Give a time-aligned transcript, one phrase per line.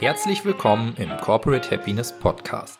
[0.00, 2.78] Herzlich willkommen im Corporate Happiness Podcast.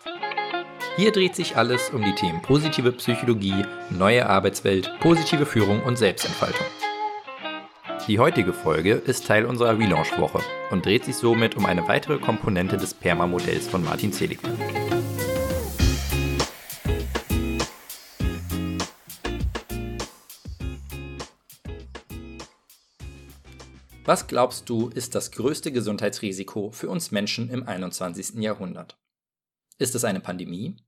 [0.96, 6.67] Hier dreht sich alles um die Themen positive Psychologie, neue Arbeitswelt, positive Führung und Selbstentfaltung.
[8.07, 12.77] Die heutige Folge ist Teil unserer Relaunch-Woche und dreht sich somit um eine weitere Komponente
[12.77, 14.57] des PERMA-Modells von Martin Seligman.
[24.09, 28.36] Was glaubst du, ist das größte Gesundheitsrisiko für uns Menschen im 21.
[28.36, 28.98] Jahrhundert?
[29.76, 30.79] Ist es eine Pandemie?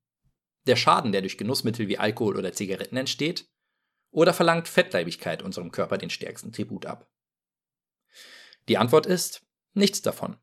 [0.67, 3.47] Der Schaden, der durch Genussmittel wie Alkohol oder Zigaretten entsteht?
[4.11, 7.11] Oder verlangt Fettleibigkeit unserem Körper den stärksten Tribut ab?
[8.71, 9.43] Die Antwort ist
[9.75, 10.39] nichts davon.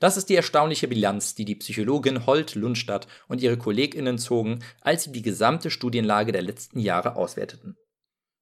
[0.00, 5.04] Das ist die erstaunliche Bilanz, die die Psychologin Holt Lundstadt und ihre KollegInnen zogen, als
[5.04, 7.78] sie die gesamte Studienlage der letzten Jahre auswerteten.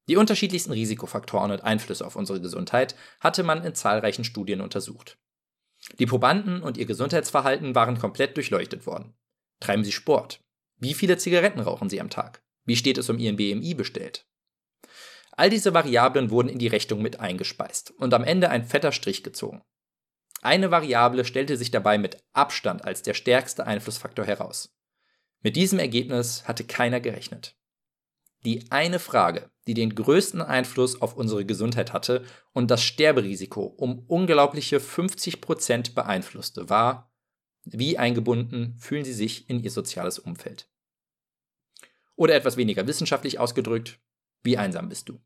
[0.09, 5.19] Die unterschiedlichsten Risikofaktoren und Einflüsse auf unsere Gesundheit hatte man in zahlreichen Studien untersucht.
[5.99, 9.15] Die Probanden und ihr Gesundheitsverhalten waren komplett durchleuchtet worden.
[9.61, 10.41] Treiben sie Sport?
[10.77, 12.43] Wie viele Zigaretten rauchen sie am Tag?
[12.65, 14.27] Wie steht es um ihren BMI bestellt?
[15.33, 19.23] All diese Variablen wurden in die Rechnung mit eingespeist und am Ende ein fetter Strich
[19.23, 19.63] gezogen.
[20.43, 24.75] Eine Variable stellte sich dabei mit Abstand als der stärkste Einflussfaktor heraus.
[25.41, 27.57] Mit diesem Ergebnis hatte keiner gerechnet.
[28.45, 32.25] Die eine Frage, die den größten Einfluss auf unsere Gesundheit hatte
[32.55, 37.13] und das Sterberisiko um unglaubliche 50% beeinflusste, war,
[37.65, 40.71] wie eingebunden fühlen Sie sich in Ihr soziales Umfeld?
[42.17, 44.01] Oder etwas weniger wissenschaftlich ausgedrückt,
[44.43, 45.21] wie einsam bist du?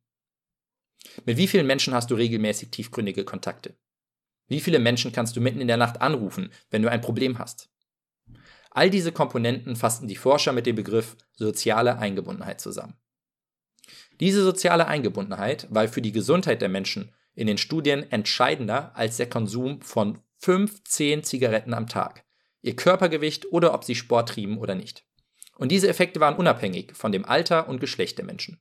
[1.24, 3.78] Mit wie vielen Menschen hast du regelmäßig tiefgründige Kontakte?
[4.48, 7.70] Wie viele Menschen kannst du mitten in der Nacht anrufen, wenn du ein Problem hast?
[8.72, 12.96] All diese Komponenten fassten die Forscher mit dem Begriff soziale Eingebundenheit zusammen.
[14.22, 19.28] Diese soziale Eingebundenheit war für die Gesundheit der Menschen in den Studien entscheidender als der
[19.28, 22.24] Konsum von 15 Zigaretten am Tag,
[22.60, 25.04] ihr Körpergewicht oder ob sie Sport trieben oder nicht.
[25.56, 28.60] Und diese Effekte waren unabhängig von dem Alter und Geschlecht der Menschen.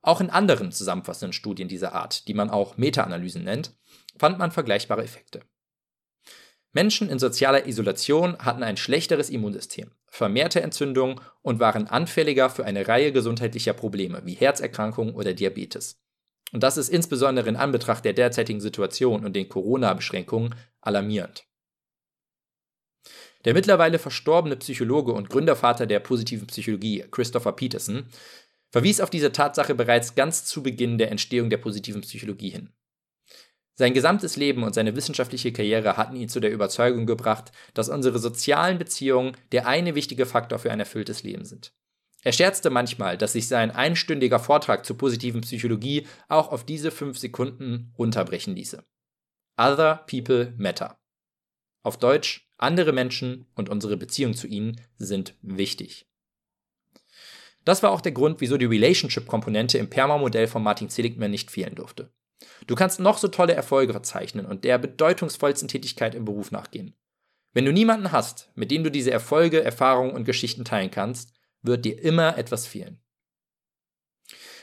[0.00, 3.76] Auch in anderen zusammenfassenden Studien dieser Art, die man auch Meta-Analysen nennt,
[4.16, 5.40] fand man vergleichbare Effekte.
[6.76, 12.86] Menschen in sozialer Isolation hatten ein schlechteres Immunsystem, vermehrte Entzündungen und waren anfälliger für eine
[12.86, 15.98] Reihe gesundheitlicher Probleme wie Herzerkrankungen oder Diabetes.
[16.52, 21.46] Und das ist insbesondere in Anbetracht der derzeitigen Situation und den Corona-Beschränkungen alarmierend.
[23.46, 28.04] Der mittlerweile verstorbene Psychologe und Gründervater der positiven Psychologie, Christopher Peterson,
[28.68, 32.75] verwies auf diese Tatsache bereits ganz zu Beginn der Entstehung der positiven Psychologie hin.
[33.78, 38.18] Sein gesamtes Leben und seine wissenschaftliche Karriere hatten ihn zu der Überzeugung gebracht, dass unsere
[38.18, 41.74] sozialen Beziehungen der eine wichtige Faktor für ein erfülltes Leben sind.
[42.22, 47.18] Er scherzte manchmal, dass sich sein einstündiger Vortrag zur positiven Psychologie auch auf diese fünf
[47.18, 48.82] Sekunden runterbrechen ließe.
[49.58, 50.98] Other People Matter.
[51.82, 56.06] Auf Deutsch, andere Menschen und unsere Beziehung zu ihnen sind wichtig.
[57.64, 61.74] Das war auch der Grund, wieso die Relationship-Komponente im PERMA-Modell von Martin Seligman nicht fehlen
[61.74, 62.10] durfte.
[62.66, 66.94] Du kannst noch so tolle Erfolge verzeichnen und der bedeutungsvollsten Tätigkeit im Beruf nachgehen.
[67.52, 71.32] Wenn du niemanden hast, mit dem du diese Erfolge, Erfahrungen und Geschichten teilen kannst,
[71.62, 73.00] wird dir immer etwas fehlen.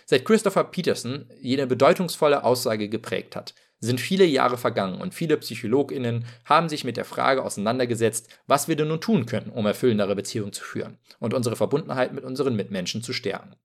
[0.06, 6.26] Seit Christopher Peterson jene bedeutungsvolle Aussage geprägt hat, sind viele Jahre vergangen und viele PsychologInnen
[6.46, 10.54] haben sich mit der Frage auseinandergesetzt, was wir denn nun tun können, um erfüllendere Beziehungen
[10.54, 13.56] zu führen und unsere Verbundenheit mit unseren Mitmenschen zu stärken.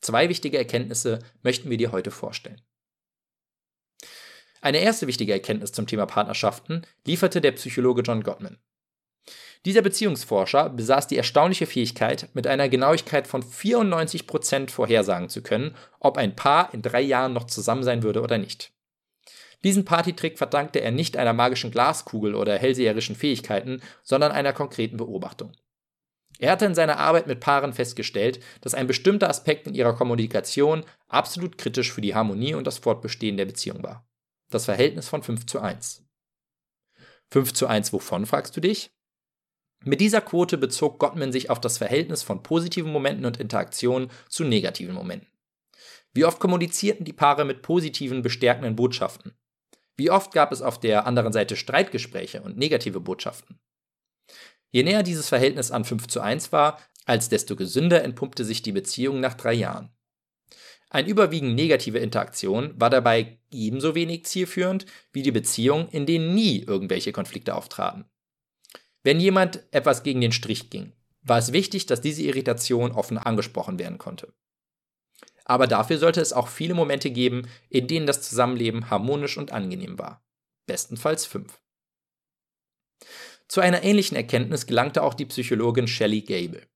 [0.00, 2.60] Zwei wichtige Erkenntnisse möchten wir dir heute vorstellen.
[4.66, 8.58] Eine erste wichtige Erkenntnis zum Thema Partnerschaften lieferte der Psychologe John Gottman.
[9.64, 16.16] Dieser Beziehungsforscher besaß die erstaunliche Fähigkeit, mit einer Genauigkeit von 94% vorhersagen zu können, ob
[16.18, 18.72] ein Paar in drei Jahren noch zusammen sein würde oder nicht.
[19.62, 25.52] Diesen Partytrick verdankte er nicht einer magischen Glaskugel oder hellseherischen Fähigkeiten, sondern einer konkreten Beobachtung.
[26.40, 30.82] Er hatte in seiner Arbeit mit Paaren festgestellt, dass ein bestimmter Aspekt in ihrer Kommunikation
[31.06, 34.04] absolut kritisch für die Harmonie und das Fortbestehen der Beziehung war
[34.50, 36.04] das Verhältnis von 5 zu 1.
[37.30, 38.92] 5 zu 1 wovon, fragst du dich?
[39.84, 44.44] Mit dieser Quote bezog Gottman sich auf das Verhältnis von positiven Momenten und Interaktionen zu
[44.44, 45.28] negativen Momenten.
[46.12, 49.36] Wie oft kommunizierten die Paare mit positiven, bestärkenden Botschaften?
[49.96, 53.58] Wie oft gab es auf der anderen Seite Streitgespräche und negative Botschaften?
[54.70, 58.72] Je näher dieses Verhältnis an 5 zu 1 war, als desto gesünder entpuppte sich die
[58.72, 59.95] Beziehung nach drei Jahren.
[60.88, 66.62] Ein überwiegend negative Interaktion war dabei ebenso wenig zielführend wie die Beziehung, in denen nie
[66.62, 68.04] irgendwelche Konflikte auftraten.
[69.02, 70.92] Wenn jemand etwas gegen den Strich ging,
[71.22, 74.32] war es wichtig, dass diese Irritation offen angesprochen werden konnte.
[75.44, 79.98] Aber dafür sollte es auch viele Momente geben, in denen das Zusammenleben harmonisch und angenehm
[79.98, 80.24] war.
[80.66, 81.60] Bestenfalls fünf.
[83.48, 86.66] Zu einer ähnlichen Erkenntnis gelangte auch die Psychologin Shelley Gable.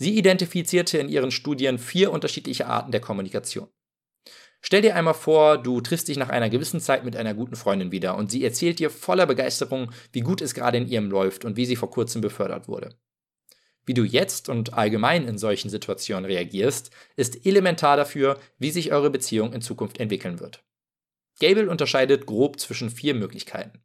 [0.00, 3.68] Sie identifizierte in ihren Studien vier unterschiedliche Arten der Kommunikation.
[4.62, 7.92] Stell dir einmal vor, du triffst dich nach einer gewissen Zeit mit einer guten Freundin
[7.92, 11.58] wieder und sie erzählt dir voller Begeisterung, wie gut es gerade in ihrem läuft und
[11.58, 12.94] wie sie vor kurzem befördert wurde.
[13.84, 19.10] Wie du jetzt und allgemein in solchen Situationen reagierst, ist elementar dafür, wie sich eure
[19.10, 20.64] Beziehung in Zukunft entwickeln wird.
[21.40, 23.82] Gable unterscheidet grob zwischen vier Möglichkeiten.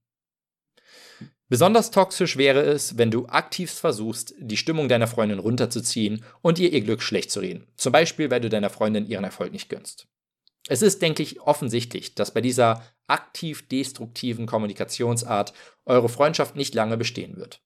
[1.48, 6.74] Besonders toxisch wäre es, wenn du aktiv versuchst, die Stimmung deiner Freundin runterzuziehen und ihr
[6.74, 7.68] ihr Glück schlecht zu reden.
[7.78, 10.08] Zum Beispiel, weil du deiner Freundin ihren Erfolg nicht gönnst.
[10.68, 15.54] Es ist, denke ich, offensichtlich, dass bei dieser aktiv destruktiven Kommunikationsart
[15.86, 17.62] eure Freundschaft nicht lange bestehen wird.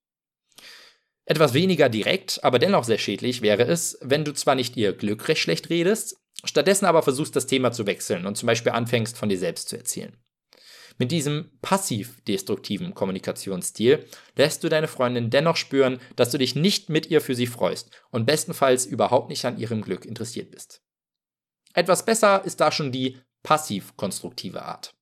[1.26, 5.28] Etwas weniger direkt, aber dennoch sehr schädlich wäre es, wenn du zwar nicht ihr Glück
[5.30, 9.30] recht schlecht redest, stattdessen aber versuchst, das Thema zu wechseln und zum Beispiel anfängst, von
[9.30, 10.18] dir selbst zu erzählen.
[11.00, 14.06] Mit diesem passiv-destruktiven Kommunikationsstil
[14.36, 17.90] lässt du deine Freundin dennoch spüren, dass du dich nicht mit ihr für sie freust
[18.12, 20.82] und bestenfalls überhaupt nicht an ihrem Glück interessiert bist.
[21.74, 24.94] Etwas besser ist da schon die passiv-konstruktive Art.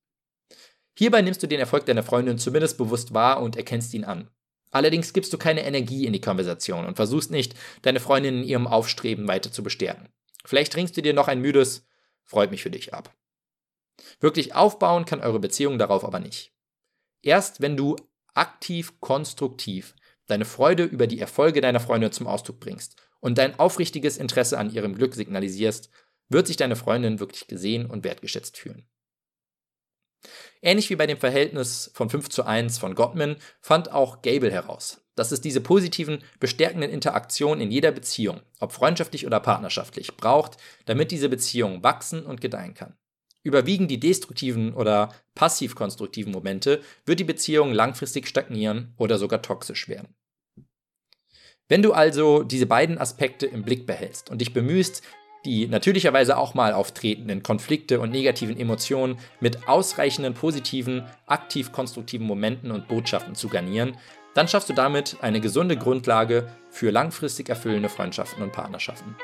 [0.96, 4.30] Hierbei nimmst du den Erfolg deiner Freundin zumindest bewusst wahr und erkennst ihn an.
[4.70, 8.68] Allerdings gibst du keine Energie in die Konversation und versuchst nicht, deine Freundin in ihrem
[8.68, 10.10] Aufstreben weiter zu bestärken.
[10.46, 11.88] Vielleicht ringst du dir noch ein müdes
[12.24, 13.17] Freut mich für dich ab.
[14.20, 16.54] Wirklich aufbauen kann eure Beziehung darauf aber nicht.
[17.22, 17.96] Erst wenn du
[18.34, 19.96] aktiv konstruktiv
[20.28, 24.72] deine Freude über die Erfolge deiner Freundin zum Ausdruck bringst und dein aufrichtiges Interesse an
[24.72, 25.90] ihrem Glück signalisierst,
[26.30, 28.88] wird sich deine Freundin wirklich gesehen und wertgeschätzt fühlen.
[30.62, 35.02] Ähnlich wie bei dem Verhältnis von 5 zu 1 von Gottman fand auch Gable heraus,
[35.16, 41.12] dass es diese positiven, bestärkenden Interaktionen in jeder Beziehung, ob freundschaftlich oder partnerschaftlich, braucht, damit
[41.12, 42.98] diese Beziehung wachsen und gedeihen kann.
[43.44, 50.16] Überwiegen die destruktiven oder passiv-konstruktiven Momente, wird die Beziehung langfristig stagnieren oder sogar toxisch werden.
[51.70, 55.02] Wenn du also diese beiden Aspekte im Blick behältst und dich bemühst,
[55.46, 62.72] die natürlicherweise auch mal auftretenden Konflikte und negativen Emotionen mit ausreichenden positiven, aktiv konstruktiven Momenten
[62.72, 63.98] und Botschaften zu garnieren,
[64.34, 69.16] dann schaffst du damit eine gesunde Grundlage für langfristig erfüllende Freundschaften und Partnerschaften.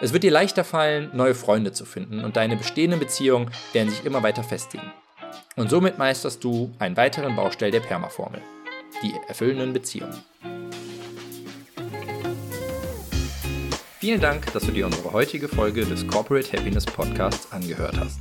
[0.00, 4.04] Es wird dir leichter fallen, neue Freunde zu finden und deine bestehenden Beziehungen werden sich
[4.04, 4.92] immer weiter festigen.
[5.56, 8.40] Und somit meisterst du einen weiteren Baustein der Perma-Formel,
[9.02, 10.20] die erfüllenden Beziehungen.
[14.00, 18.18] Vielen Dank, dass du dir unsere heutige Folge des Corporate Happiness Podcasts angehört hast.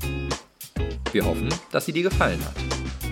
[1.12, 3.03] Wir hoffen, dass sie dir gefallen hat.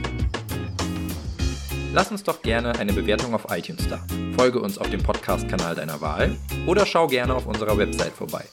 [1.93, 4.05] Lass uns doch gerne eine Bewertung auf iTunes da.
[4.37, 8.45] Folge uns auf dem Podcast-Kanal deiner Wahl oder schau gerne auf unserer Website vorbei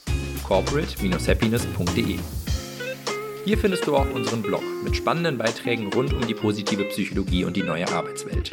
[0.49, 2.17] corporate-happiness.de.
[3.45, 7.55] Hier findest du auch unseren Blog mit spannenden Beiträgen rund um die positive Psychologie und
[7.55, 8.51] die neue Arbeitswelt.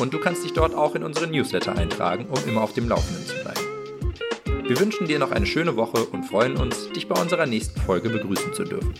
[0.00, 3.24] Und du kannst dich dort auch in unseren Newsletter eintragen, um immer auf dem Laufenden
[3.24, 4.66] zu bleiben.
[4.68, 8.10] Wir wünschen dir noch eine schöne Woche und freuen uns, dich bei unserer nächsten Folge
[8.10, 8.94] begrüßen zu dürfen.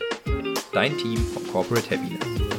[0.73, 2.58] Dein Team von Corporate Happiness.